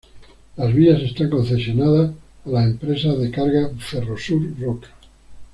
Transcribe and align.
Las 0.57 0.73
vías 0.73 0.99
están 0.99 1.29
concesionadas 1.29 2.11
a 2.47 2.49
la 2.49 2.63
empresa 2.63 3.09
de 3.13 3.29
cargas 3.29 3.69
Ferrosur 3.77 4.59
Roca. 4.59 4.87